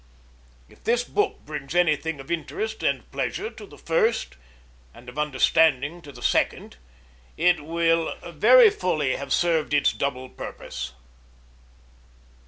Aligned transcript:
If 0.67 0.83
this 0.83 1.03
book 1.03 1.45
brings 1.45 1.75
anything 1.75 2.19
of 2.19 2.31
interest 2.31 2.81
and 2.81 3.07
pleasure 3.11 3.51
to 3.51 3.67
the 3.67 3.77
first, 3.77 4.35
and 4.95 5.07
of 5.07 5.19
understanding 5.19 6.01
to 6.01 6.11
the 6.11 6.23
second, 6.23 6.77
it 7.37 7.63
will 7.63 8.15
very 8.25 8.71
fully 8.71 9.15
have 9.17 9.31
served 9.31 9.75
its 9.75 9.93
double 9.93 10.27
purpose. 10.27 10.93